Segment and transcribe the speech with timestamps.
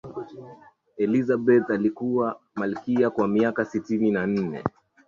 [0.97, 4.63] elizabeth alikuwa malkia kwa miaka sitini na nne